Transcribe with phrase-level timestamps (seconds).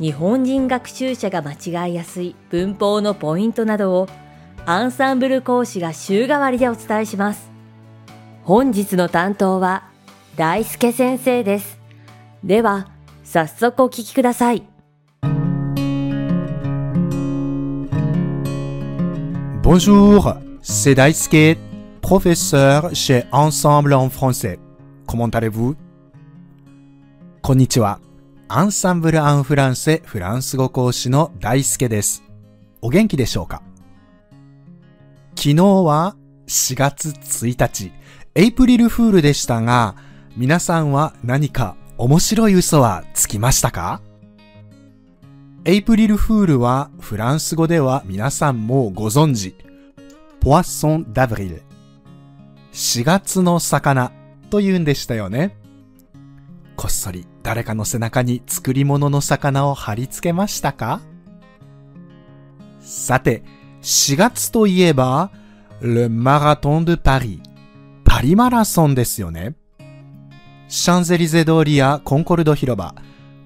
[0.00, 4.08] 日本人学習者が間違いやすい文法のポイントなどを
[4.64, 7.50] アンサンブル講師が週替わりでお伝えします。
[8.42, 9.82] 本日の担当は
[10.36, 11.78] 大輔先生です。
[12.42, 12.88] では、
[13.24, 14.62] 早速お聞きください。
[19.62, 21.58] Bonjour, c'est Daisuke,
[22.00, 24.58] professeur chez Ensemble en français.
[25.06, 25.76] Comment allez-vous?
[27.42, 28.00] こんにちは。
[28.52, 32.24] アンサンブル・アン・フランセフランス語講師の大輔です。
[32.82, 33.62] お元気でしょうか？
[35.36, 36.16] 昨日は
[36.48, 37.92] 4月1日、
[38.34, 39.94] エイプリルフールでしたが、
[40.36, 44.00] 皆さんは何か面白い嘘はつきましたか？
[45.64, 49.54] エイプリルフールはフランス語では皆さんもご存知、
[50.40, 51.62] ポワソン・ダブリル。
[52.72, 54.10] 4月の魚
[54.50, 55.56] と言うんでしたよね。
[56.74, 61.00] こっそり誰かの背中に作り物の魚を貼り付けましたか？
[62.80, 63.42] さて、
[63.82, 65.30] 4月といえば、
[65.80, 67.40] Le Marathon de Paris。
[68.04, 69.54] パリマラソンですよね。
[70.68, 72.94] シャンゼリゼ通りやコンコルド広場、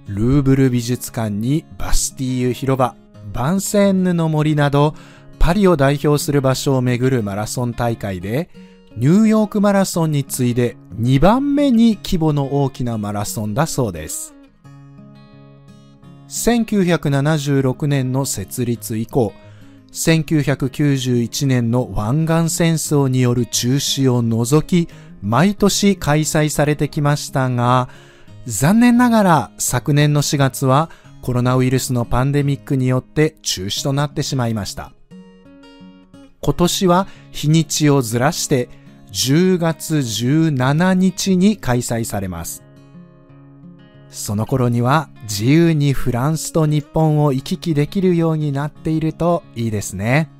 [0.07, 2.97] ルーブル美術館にバスティーユ広場、
[3.33, 4.95] バンセンヌの森など、
[5.39, 8.51] パリを代表する場所を巡るマラソン大会で、
[8.97, 14.35] ニューヨークマラソンに次いで2番目に規模の大きなマラソンだそうです。
[16.29, 19.33] 1976年の設立以降、
[19.91, 24.89] 1991年の湾岸戦争による中止を除き、
[25.23, 27.89] 毎年開催されてきましたが、
[28.47, 30.89] 残念ながら昨年の4月は
[31.21, 34.93] コロナウイルスのパンデミックによって中止となってしまいました。
[36.41, 38.84] 今年は日にちをずらして
[39.15, 42.65] 10月17日に開催されます。
[44.11, 50.31] その頃には自由にフランスと日本を行き来できるようになっているといいですね。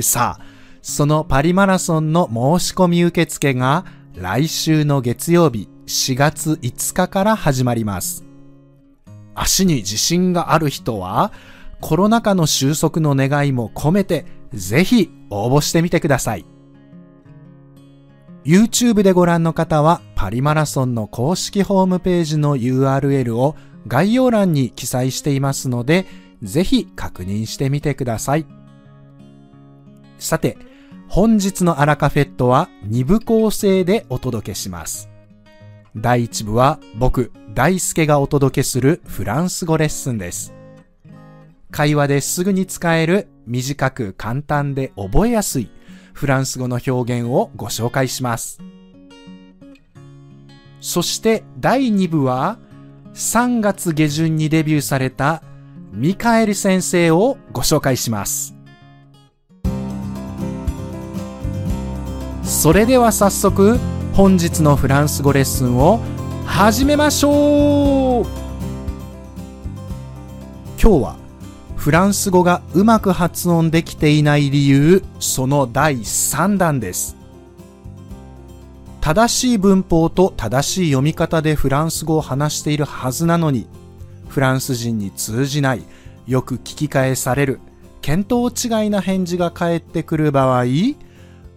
[0.00, 0.44] さあ、
[0.80, 8.24] そのパリマラソンの申し込み受付が来週の月曜日4月5日から始まります。
[9.34, 11.32] 足に自信がある人は
[11.80, 16.57] コロナ禍の収束の願いも込めてぜひ応募してみてください。
[18.44, 23.56] YouTube でご覧の方はパリマラソンの公式ホームページの URL を
[23.86, 26.06] 概要欄に記載していますので、
[26.42, 28.46] ぜひ確認してみてください。
[30.18, 30.56] さて、
[31.08, 35.08] 本日のアラカフェットは2部構成でお届けします。
[35.96, 40.54] 第1部は僕、大輔がお届けするフランス語レッスンです。
[41.70, 45.70] 会話ですぐに使える短く簡単で覚えやすい
[46.18, 48.60] フランス語の表現をご紹介します。
[50.80, 52.58] そして第2部は
[53.14, 55.44] 3月下旬にデビューされた
[55.92, 58.56] ミカエル先生をご紹介します。
[62.42, 63.78] それでは早速
[64.12, 66.00] 本日のフランス語レッスンを
[66.44, 68.26] 始めましょう
[70.82, 71.17] 今日は
[71.88, 77.16] フランス語がうまく発音できていない理由、その第3弾です。
[79.00, 83.66] 正しい文法と正しい読み方でフランス語を話しているはずなのに、
[84.28, 85.84] フランス人に通じない、
[86.26, 87.58] よく聞き返される、
[88.02, 90.64] 見当違いな返事が返ってくる場合、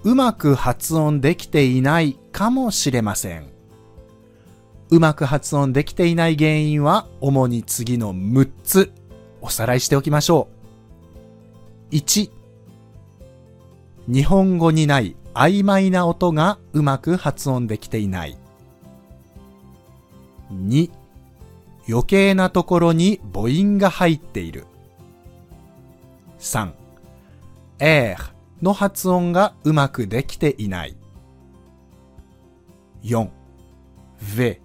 [0.04, 3.48] うまく発音できていないかもしれません。
[4.92, 8.94] うまく発音できていない原因は主に次の6つ
[9.42, 10.48] おさらいしておきましょ
[11.92, 11.96] う。
[11.96, 12.32] 1、
[14.08, 18.38] 日本語にない曖昧な音がうまく発音できていない。
[20.52, 20.92] 2、
[21.90, 24.66] 余計なところに母音が入っている。
[26.40, 26.72] 3、
[27.80, 30.96] エーの発音がうまくできていない。
[33.04, 33.30] 4、
[34.38, 34.62] v、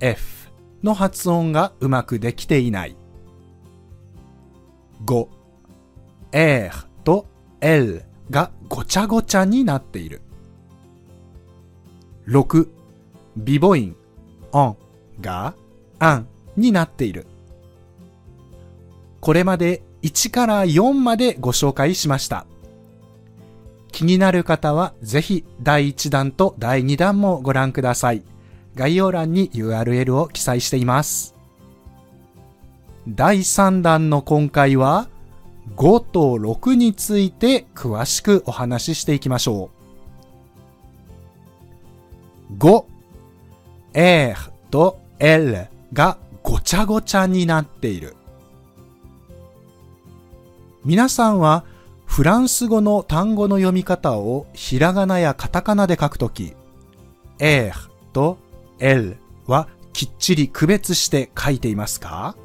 [0.00, 0.50] f
[0.82, 2.96] の発音がうまくできていない。
[5.04, 5.28] 5、
[6.32, 6.70] r
[7.04, 7.26] と
[7.60, 10.22] l がごちゃごちゃになっている。
[12.26, 12.68] 6、
[13.36, 13.96] ビボイン、
[14.52, 14.76] on
[15.20, 15.54] が
[15.98, 16.26] an
[16.56, 17.26] になっている。
[19.20, 22.46] これまで1から4までご紹介しました。
[23.92, 28.22] 気になる方はぜひ第1弾と第2弾もご覧ください。
[28.74, 31.31] 概要欄に URL を記載しています。
[33.08, 35.08] 第3弾の今回は
[35.74, 39.70] 5と6について詳しくお話ししていきましょ
[42.52, 42.58] う。
[42.58, 42.84] 5、
[43.94, 44.36] R
[44.70, 48.14] と L がごちゃごちゃになっている。
[50.84, 51.64] 皆さんは
[52.06, 56.54] フランス語の単語の読み方をひらがなやカタカナで書くとき、
[57.40, 57.72] R
[58.12, 58.38] と
[58.78, 59.16] L
[59.46, 62.36] はきっちり区別して書いていますか？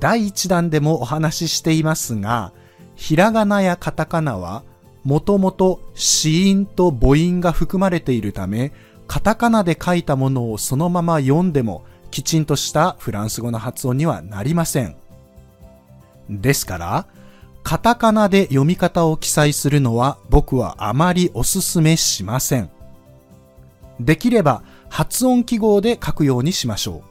[0.00, 2.52] 第1弾でもお話ししていますが、
[2.94, 4.64] ひらがなやカタカナは
[5.04, 8.72] もともと子音と母音が含まれているため、
[9.06, 14.96] カタカナで書いたものをそのまま読んでもきちんとしたフランス語の発音にはなりません。
[16.28, 17.06] ですから、
[17.62, 22.70] カタカナで読み方を記載するのは僕はあまりおすめしません。
[24.00, 27.07] できれば発音記号で書くようにしましょう。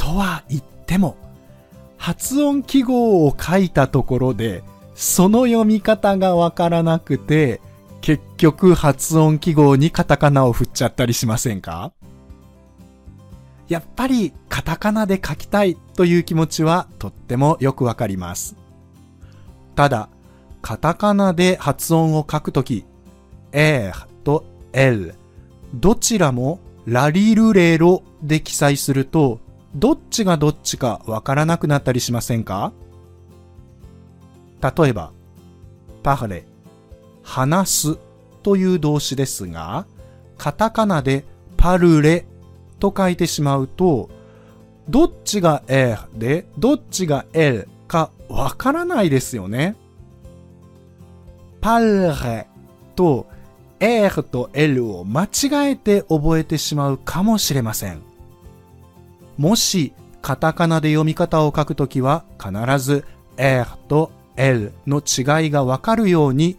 [0.00, 1.14] とは言っても、
[1.98, 4.62] 発音記号を書いたところで、
[4.94, 7.60] その読み方がわからなくて、
[8.00, 11.92] 結局発音記号にカタカナを振っちゃったりしませんか？
[13.68, 18.56] やっぱりカタカナで書きたいという気持ちはとってもよくわかります。
[19.76, 20.08] ただ、
[20.62, 22.86] カタカナで発音を書くとき、
[23.52, 23.92] R
[24.24, 25.14] と L、
[25.74, 29.40] どちらもラリルレロで記載すると、
[29.74, 32.72] どっちがどっちかわからなくなったりしませんか？
[34.60, 35.12] 例えば、
[36.02, 36.44] パフレ、
[37.22, 37.98] 話す
[38.42, 39.86] という動詞ですが、
[40.36, 41.24] カタカナで
[41.56, 42.26] パルレ
[42.78, 44.10] と書いてしまうと、
[44.88, 49.76] どっちが R で、どっちが L かわからないですよね。
[51.60, 52.48] パルレ
[52.96, 53.26] と
[53.78, 58.02] R と L を間違えて覚えてしまうかもしれません。
[59.40, 63.06] もし、カタカナで読み方を書くときは必ず
[63.38, 66.58] R と L の違いがわかるように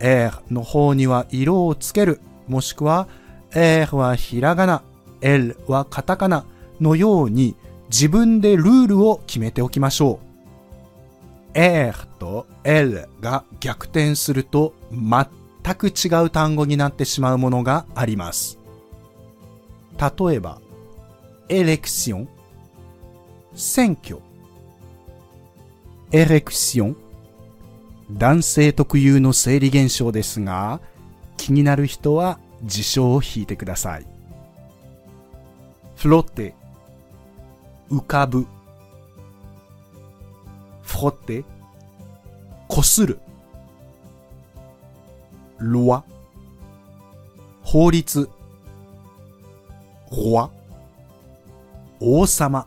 [0.00, 3.06] R の方には色をつける、もしくは
[3.54, 4.82] R はひらがな、
[5.20, 6.44] L はカタカナ
[6.80, 7.54] のように
[7.88, 10.18] 自分でルールを決めておきましょ
[11.54, 11.56] う。
[11.56, 18.58] R と L が逆転すると全く違う単語になってしまうものがあります。
[20.00, 20.58] 例えば、
[21.50, 22.28] エレクション、
[23.54, 24.18] 選挙、
[26.12, 26.96] エレクション、
[28.10, 30.80] 男性特有の生理現象ですが、
[31.38, 34.06] 気になる人は辞書を引いてください。
[35.96, 36.54] フロッテ、
[37.90, 38.46] 浮かぶ。
[40.82, 41.44] フロッテ、
[42.66, 43.20] こする。
[45.58, 46.04] ロワ、
[47.62, 48.28] 法律。
[50.10, 50.50] ロワ、
[52.00, 52.66] 王様。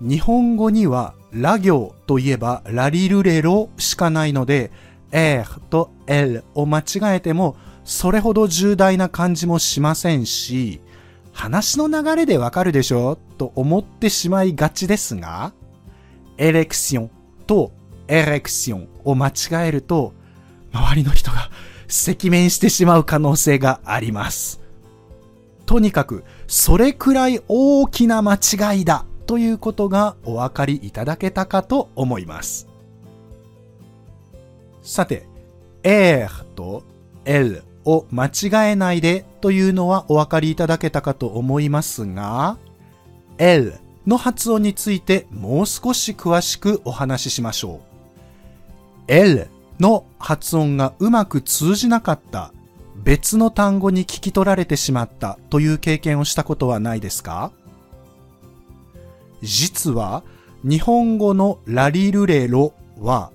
[0.00, 4.70] 日本語にはラ行といえばラリルレロしかないので、
[5.12, 10.80] R と L を間違えてもそれほど重大な感じもしませんし、
[11.32, 13.18] 話の流れでわかるでしょ？
[13.38, 15.52] と思ってしまいがちですが、
[16.38, 17.10] エレクション
[17.46, 17.72] と
[18.08, 19.32] エレクションを間違
[19.68, 20.12] えると、
[20.72, 21.50] 周りの人が
[21.88, 24.63] 赤面してしまう可能性があります。
[25.66, 32.68] とにかく、それくらい大きな間違いだということがお分かりいただけたかと思います。
[34.82, 35.26] さて、
[35.82, 36.82] R と
[37.24, 42.58] L を間違えないでというのはお分かりいただけたかと思いますが、
[43.38, 43.74] L
[44.06, 47.80] の発音についてもう少し詳しくお話ししましょう。
[49.08, 49.48] L
[49.80, 52.52] の発音がうまく通じなかった
[53.04, 57.52] 別の単語に聞き取られてしまったという経験をしたことはないですか？
[59.42, 60.24] 実は
[60.62, 63.30] 日本語のラリルレロは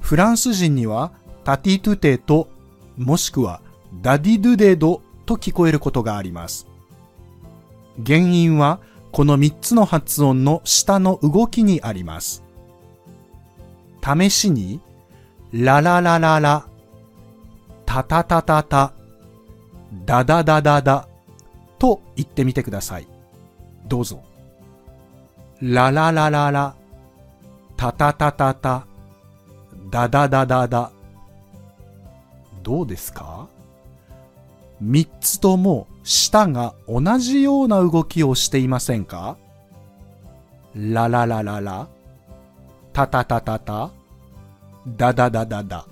[0.00, 1.12] フランス人には
[1.44, 2.48] タティトゥテと
[2.96, 3.60] もしくは
[4.02, 6.66] ダディドゥデドと聞こえることがあります。
[8.04, 8.80] 原因は
[9.12, 12.42] この3つの発音の下の動きにあります。
[14.02, 14.80] 試しに、
[15.52, 16.66] ラララララ、
[17.86, 18.94] タタタタタ、
[20.06, 21.06] ダダダダダ
[21.78, 23.06] と言ってみてください。
[23.86, 24.22] どうぞ。
[25.60, 26.74] ラララララ、
[27.76, 28.86] タタタタタ、
[29.90, 30.90] ダダダダダ。
[32.62, 33.48] どうですか？
[34.80, 39.36] 三つとも舌が同じような動きをしていませんか？
[40.74, 41.86] ラララララ、
[42.92, 43.90] タタタタタ、
[44.86, 45.86] ダダダダダ。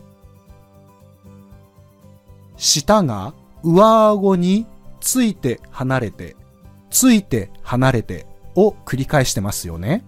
[2.57, 4.67] 舌が上顎に
[5.01, 6.37] ついて離れて、
[6.91, 10.05] ついて離れてを繰り返してますよね。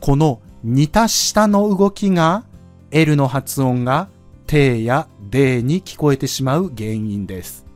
[0.00, 2.44] この似た下の動きが
[2.90, 4.08] L の発音が
[4.46, 7.66] T や D に聞こえてしまう原因です。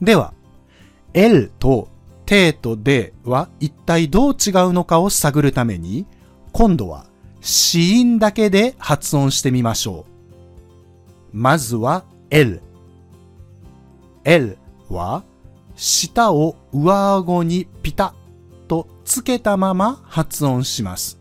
[0.00, 0.32] では、
[1.14, 1.88] L と
[2.26, 6.06] T と D は一体どう違うのかを探るために、
[6.52, 7.06] 今度は
[7.40, 10.04] 子音だけで発音してみましょ
[11.32, 11.36] う。
[11.36, 12.60] まずは L。
[14.24, 14.56] L
[14.88, 15.24] は
[15.74, 18.14] 舌を上顎にピタ
[18.64, 21.18] ッとつけたまま発音します。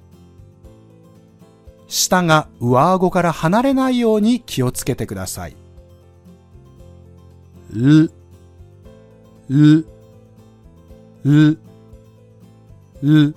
[1.87, 5.55] 舌が上顎から離れないように気をつけてください。
[7.71, 8.11] る、
[9.49, 9.87] る、
[11.23, 11.59] る、
[13.01, 13.35] る、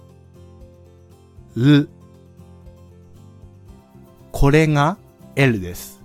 [1.57, 1.89] る。
[4.31, 4.99] これが
[5.37, 6.02] L です。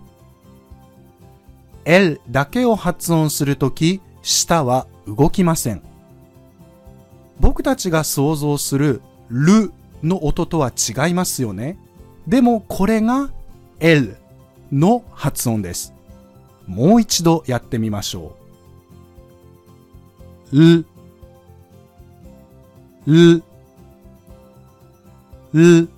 [1.88, 5.82] L だけを発音するとき、舌は動きません。
[7.40, 9.72] 僕たちが想像するる
[10.04, 11.78] の音とは違いますよね。
[12.28, 13.32] でもこれが
[13.80, 14.18] L
[14.70, 15.94] の発音です。
[16.66, 18.36] もう一度やってみましょ
[20.52, 20.60] う。
[20.60, 20.86] う、
[23.08, 23.44] う、
[25.54, 25.90] う、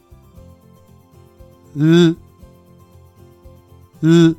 [1.75, 2.17] う、
[4.03, 4.37] う、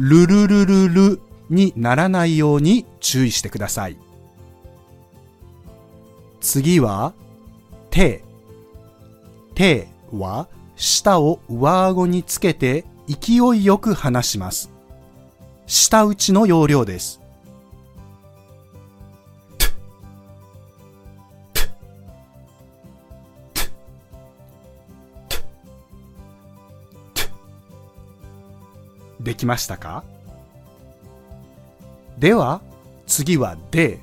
[0.00, 3.98] ルルルルルにならないように注意してください。
[6.40, 7.14] 次は、
[7.90, 8.22] 手。
[9.56, 14.70] 手は舌を上顎につけて勢いよく離します。
[15.66, 17.17] 舌打ちの要領です。
[29.20, 30.04] できましたか？
[32.18, 32.60] では、
[33.06, 34.00] 次はで。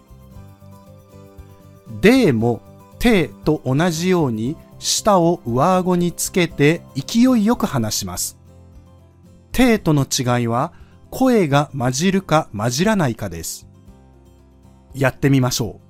[2.01, 2.61] でも、
[2.99, 8.37] てと同じように舌を上顎につけて勢いよく話します。
[9.51, 10.73] てとの違いは
[11.11, 13.67] 声が混じるか混じらないかです。
[14.93, 15.84] やってみましょう。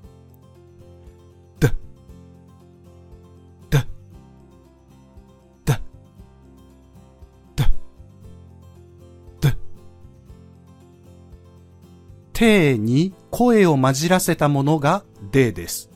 [12.36, 15.88] てに声を混じらせたものがでです。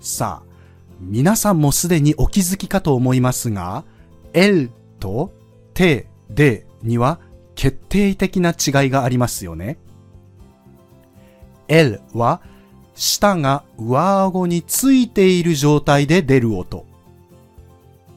[0.00, 0.50] さあ、
[1.00, 3.84] 皆さんもすでにお気づきかと思いますが、
[4.32, 5.34] L と
[5.74, 7.20] T、D には
[7.54, 9.76] 決定的な違いがありますよね。
[11.68, 12.40] L は
[12.94, 16.86] 舌が上顎についている状態で出る音。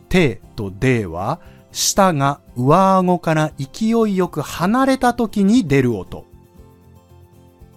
[0.08, 1.42] T と D は
[1.74, 6.26] 舌が上顎から勢いよく離れた時に出る音。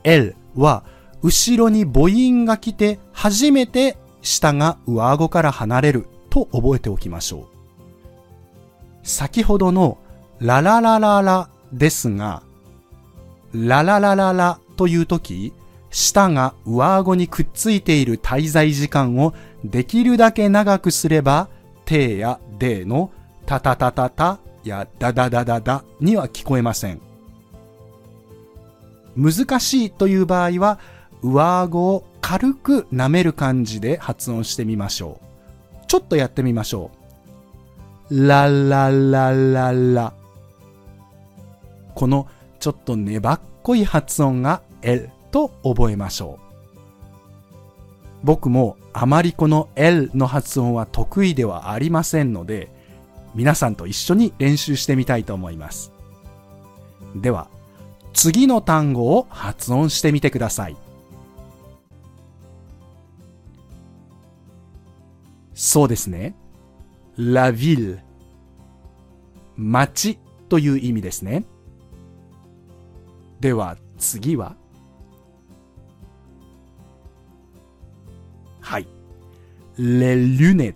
[0.05, 0.85] L は
[1.23, 7.47] 後ろに母音が来て初めて下が上顎から離れると覚えておきましょう。
[9.03, 9.99] 先ほどの
[10.39, 12.43] ラララララですが、
[13.53, 15.55] ラララララという時、
[15.91, 19.33] 舌が上顎にくっついている滞在時間を
[19.65, 21.49] できるだけ長くすれば、
[21.87, 23.11] てやでの
[23.47, 27.01] タタタタタやダダダダダには聞こえません。
[29.17, 30.79] 難しいという場合は、
[31.23, 35.87] 上顎を軽く舐める感じで発音してみましょう。
[35.87, 36.91] ちょっとやってみましょ
[38.11, 38.27] う。
[38.27, 40.13] ラララララ。
[41.95, 42.27] この
[42.59, 46.47] ちょっと粘っこい発音が L と覚えましょう。
[48.23, 52.76] 僕もあまりこの L の発音は得意ではありませんので、
[53.37, 55.93] 皆さんと一緒に練習してみたいと思います。
[57.15, 57.49] では、
[58.15, 60.77] 次の単語を発音してみてください。
[65.53, 66.35] そうですね。
[67.19, 67.99] la ville
[69.57, 71.45] 町という意味ですね。
[73.41, 74.57] では次は？
[78.61, 78.89] はい。
[79.77, 80.75] les lunettes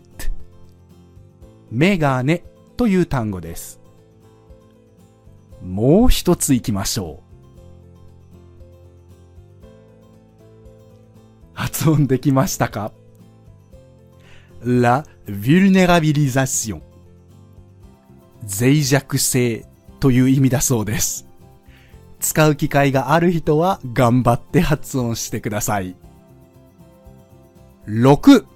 [1.70, 2.42] メガネ
[2.80, 3.78] という単語です。
[5.62, 7.20] もう一つ行きましょ
[9.62, 9.66] う。
[11.52, 12.92] 発音できましたか
[14.64, 16.80] ？La vulnérabilisation
[18.44, 19.66] 脆弱性
[19.98, 21.26] という意味だそうです。
[22.18, 25.96] 使う機会がある人は頑張って発音してください。
[27.86, 28.46] 6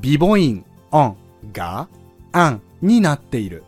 [0.00, 1.16] 鼻母音、オン
[1.52, 1.88] が
[2.32, 3.64] アンになっている。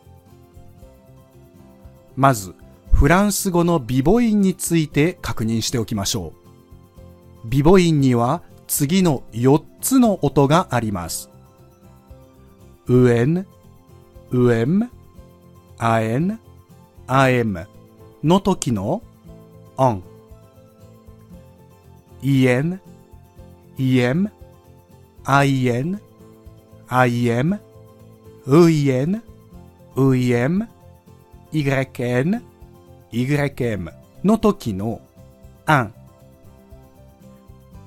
[2.16, 2.54] まず、
[2.92, 6.32] フランス語の鼻母音について確認しておきましょ
[7.44, 7.48] う。
[7.48, 11.30] 鼻母音には次の4つの音があります。
[12.86, 13.46] ウエン、
[14.30, 14.90] ウエム、
[15.78, 16.40] アエン、
[17.06, 17.68] アエム
[18.24, 19.02] の時の
[19.76, 20.02] オン。
[22.20, 22.80] イエン、
[23.78, 24.32] イエム、
[25.24, 26.00] アイエン、
[26.88, 27.60] アイエム、
[28.50, 29.22] ウイエン、
[29.94, 30.66] ウイエム、
[31.52, 32.42] イグレケン、
[33.12, 33.92] イグレケム
[34.24, 35.02] の時の
[35.66, 35.94] アン。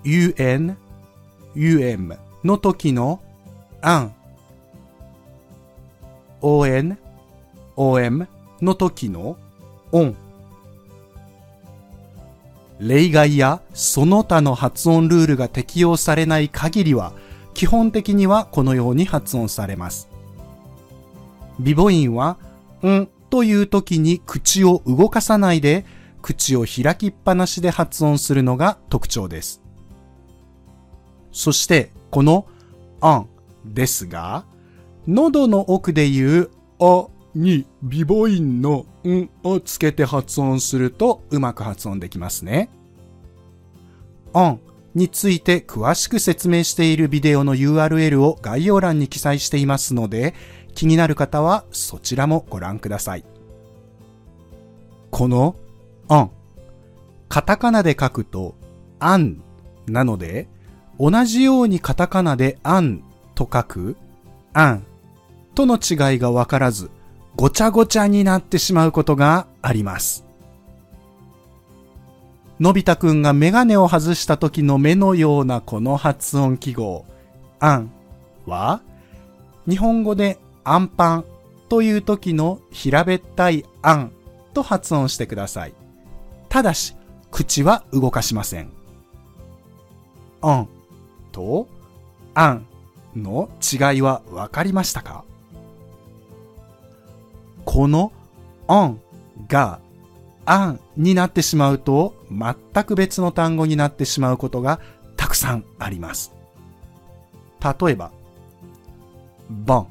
[0.04, 0.76] un,
[1.56, 3.20] um の時の
[3.82, 4.14] アン。
[6.44, 6.96] on,
[7.76, 8.28] om
[8.62, 9.38] の時の
[9.92, 10.16] オン。
[12.80, 17.14] 例外やその他の発音ルールが適用されない限りは、
[17.56, 20.11] 基本的にはこのように発音されます。
[21.62, 22.38] ビボインは、
[22.86, 25.86] んという時に口を動かさないで、
[26.22, 29.62] 口を開きっぱなしで発音するのが特徴です。
[31.32, 32.48] そして、この、
[33.04, 33.28] ん
[33.66, 34.46] ですが、
[35.08, 42.70] 喉の奥で言う、あに、ビボインのんをつけて発音するとうまく発音できますね。
[44.38, 44.60] ん
[44.94, 50.34] について詳しく説明しているビデオの URL を概要欄に記載していますので、
[50.74, 53.26] 気になる方はそちらもご覧ください。
[55.10, 55.56] この、
[56.14, 56.30] ん、
[57.30, 58.56] カタカナで書くと、
[59.00, 59.42] あん
[59.88, 60.48] なので、
[61.00, 63.04] 同じようにカタカナであん
[63.36, 63.98] と書く、
[64.54, 64.86] あん
[65.56, 66.90] との違いがわからず、
[67.36, 70.26] ごちゃごちゃになってしまうことがあります。
[72.60, 77.06] のび太くんがメガネを外した時の目のようなこの発音記号、
[77.60, 77.92] あん
[78.46, 78.82] は、
[79.68, 81.26] 日本語でアンパン
[81.70, 84.12] という時の平べったいあん
[84.54, 85.74] と発音してください。
[86.50, 86.96] ただし、
[87.32, 88.72] 口は動かしません。
[90.42, 90.70] あん
[91.32, 91.68] と
[92.34, 92.66] あん
[93.16, 95.24] の違いはわかりましたか？
[97.64, 98.12] この
[98.68, 99.02] あん
[99.48, 99.80] が
[100.46, 104.80] あんになってしまうと全く別の単語になってしまうことが
[105.16, 106.34] たくさんあります。
[107.62, 108.12] 例えば、
[109.50, 109.88] ボン、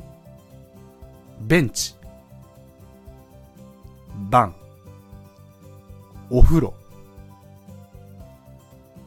[1.40, 1.94] ベンチ、
[4.28, 4.54] バン、
[6.28, 6.74] お風呂、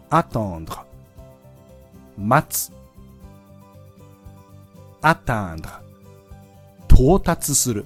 [0.10, 0.74] アトンド、
[2.18, 2.72] 待つ、
[5.02, 5.70] アタンド、
[6.90, 7.86] 到達する、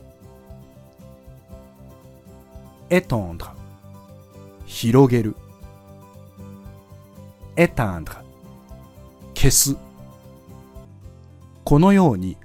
[2.89, 3.47] エトンド、
[4.65, 5.35] 広げる、
[7.57, 8.13] エタンド、
[9.33, 9.75] 消す。
[11.65, 12.37] このように、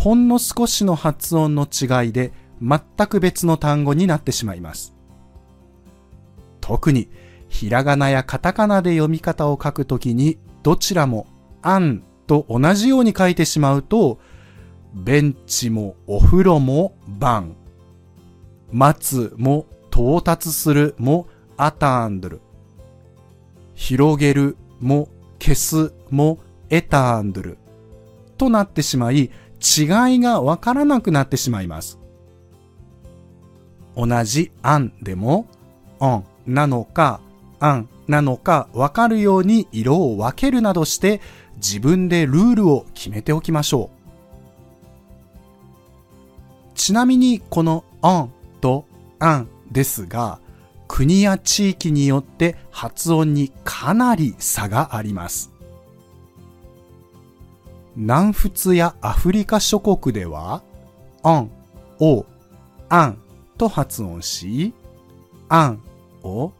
[0.00, 2.32] ほんの少しの発音の違いで
[2.62, 4.94] 全く別の単語になってしまいます。
[6.62, 7.10] 特に、
[7.50, 11.26] ひらがなやカタカナで読み方を書くときに、どちらも、
[11.60, 14.18] あんと同じように書いてしまうと、
[14.94, 17.54] ベンチもお風呂もバン、
[18.72, 21.26] 待つも到達するも
[21.58, 22.40] アタンドル。
[23.74, 26.38] 広げるも消すも
[26.70, 27.58] エタンドル。
[28.38, 31.98] となってしまい、違いがわからなくなってしまいます。
[33.96, 35.46] 同じアンでも、
[35.98, 37.20] オンなのか、
[37.58, 41.20] アンなのかわかるように色を分けるなどして
[41.56, 44.00] 自分でルールを決めておきましょう。
[46.74, 48.86] ちなみにこのオンと
[49.18, 50.40] アンですが、
[50.88, 55.49] 国や地域によって発音にかなり差があります。
[57.96, 60.62] 南仏やアフリカ諸国では、
[61.22, 61.50] オン、
[61.98, 62.24] オ、
[62.88, 63.18] アン
[63.58, 64.72] と発音し、
[65.48, 65.82] アン
[66.22, 66.52] を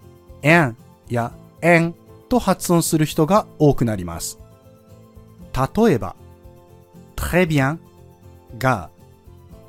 [0.42, 0.76] エン
[1.08, 1.94] やエン
[2.28, 4.38] と発音する人が多くなります。
[5.76, 6.16] 例えば、
[7.16, 7.78] très bien
[8.58, 8.90] が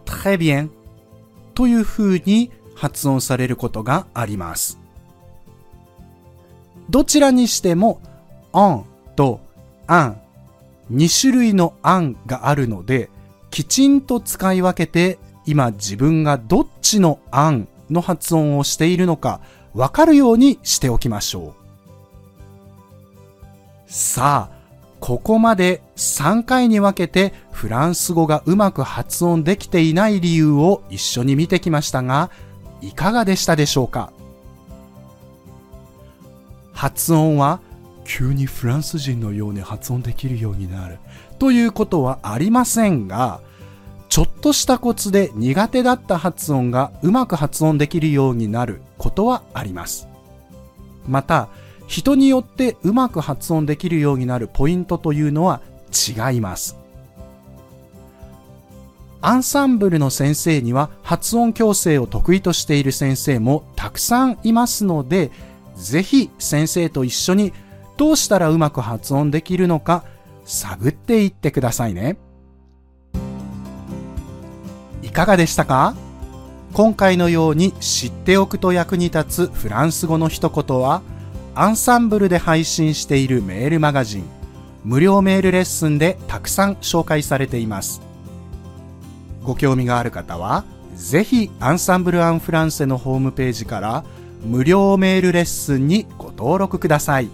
[0.05, 0.69] très bien
[1.53, 4.79] という風に発音されることがあります。
[6.89, 8.01] どちらにしても、
[8.53, 8.83] on
[9.15, 9.39] と
[9.87, 10.20] an
[10.91, 13.09] 2種類の案があるので、
[13.49, 19.41] きちんと使い分けて、今自分がどっちの案の発音をしているのか
[19.73, 21.55] わかるようにしておきましょ
[23.87, 23.91] う。
[23.91, 24.61] さあ、
[24.99, 32.29] ここまで3回に分けてフランス語がうまく発音できていない理由を一緒に見てきましたが、
[32.81, 34.11] いかがでしたでしょうか？
[36.73, 37.59] 発音は
[38.13, 40.99] 急にフランス人のように発音できるようになる
[41.39, 43.39] ということはありませんが、
[44.09, 50.09] ちょっとしたコツで苦手だった発音がうまく発音できるようになることはあります。
[51.07, 51.47] また、
[51.87, 56.77] 人によってうまく発音できるようになるポイントというのは違います。
[59.21, 65.31] アンサンブルの先生には発音矯正を得意としている先生もたくさんいますので、
[65.77, 67.53] ぜひ先生と一緒に
[68.01, 70.03] どうしたらうまく発音できるのか
[70.43, 72.17] 探っていってくださいね。
[75.03, 75.95] いかがでしたか？
[76.73, 81.03] 今回のように知っておくと役に立つフランス語の一言は、
[81.53, 84.23] アンサンブルで配信しているメールマガジン、
[84.83, 88.01] 無料メールレッスンでたくさん紹介されています。
[89.43, 90.63] ご興味がある方は、
[90.95, 94.03] ぜひアンサンブル・アン・フランセのホームページから
[94.43, 97.29] 無料メールレッスンにご登録ください。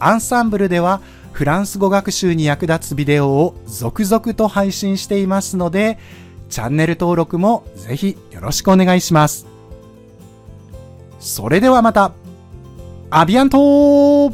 [0.00, 1.00] アンサンブルでは
[1.32, 5.98] フランス語学習に役立つビデオを続々と配信していますので、
[6.48, 9.46] チャンネル登録もぜひよろしくお願いします。
[11.20, 12.12] それではまた、
[13.10, 14.32] アビアント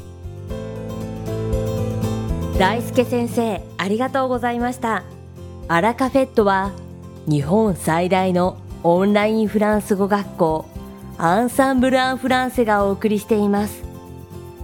[2.58, 5.04] 大輔先生、ありがとうございました。
[5.66, 6.72] アラカフェットは
[7.26, 10.66] 日本最大のオンラインフランス語学校
[11.16, 13.82] アンサンブル・アン・フランセがお送りしています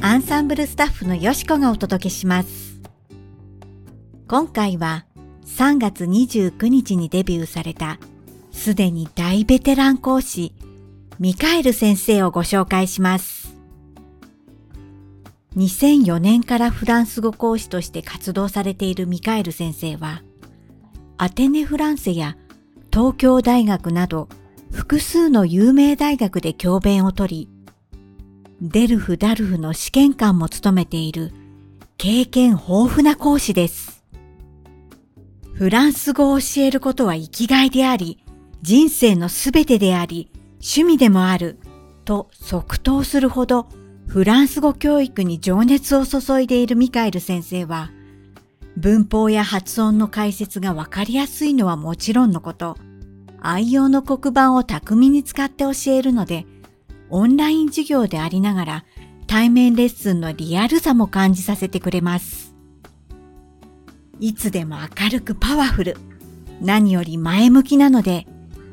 [0.00, 2.80] アンサンブルスタッフのよしこがお届けします。
[4.28, 5.06] 今回は
[5.46, 7.98] 3月29日にデビューされた
[8.52, 10.54] すでに大ベテラン講師
[11.18, 13.56] ミカエル先生をご紹介します。
[15.56, 20.22] 2004年からフランス語講師として活動されているミカエル先生は
[21.16, 22.36] アテネ・フランセや
[22.92, 24.28] 東京大学など
[24.70, 27.48] 複数の有名大学で教鞭をとり、
[28.60, 31.32] デルフ・ダルフの試験官も務めている
[31.96, 34.02] 経験豊富な講師です。
[35.52, 38.24] フランス語を教えることは生きがいであり、
[38.62, 41.60] 人生のすべてであり、趣味でもある、
[42.04, 43.68] と即答するほど、
[44.08, 47.92] フランス語教育に情熱を注いでいるミカエル先生は、
[48.76, 52.76] 文法や発音の解説がわかりやすいのはもちろんのこと、
[53.40, 56.44] 愛用の黒板を巧みに使って教えるので、
[57.10, 58.84] オンライン授業でありながら
[59.26, 62.54] 対面レッスンのリアルさも感じさせてくれます。
[64.20, 65.96] いつでも明るくパワフル、
[66.60, 68.26] 何より前向きなので、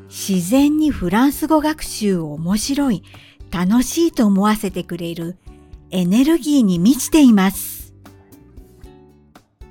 [0.08, 3.02] 自然にフランス語学習を面白い、
[3.50, 5.36] 楽しいと思わせてくれる
[5.90, 7.94] エネルギーに満ちています。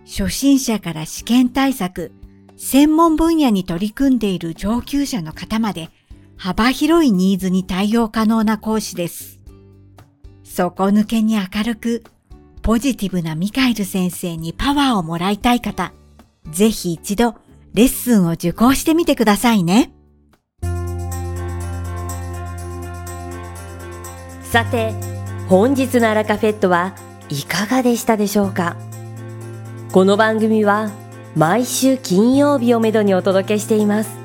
[0.05, 2.13] 初心者から試験対策、
[2.57, 5.89] 専門分野に取り組んでいる上級者の方まで
[6.37, 9.39] 幅広いニーズに対応可能な講師です。
[10.43, 12.03] 底抜けに明るく、
[12.61, 15.93] ポジティブなミカエル先生にパワーをもらいたい方、
[16.51, 17.35] ぜひ一度
[17.73, 19.91] レッスンを受講してみてくださいね。
[24.43, 24.93] さて、
[25.49, 26.95] 本日のアラカフェットは
[27.29, 28.77] いかがでしたでしょうか？
[29.91, 30.91] この番組は
[31.35, 34.24] 毎週金曜日をめどにお届けしています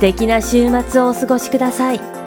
[0.00, 2.19] 素敵な週末をお過ごしください。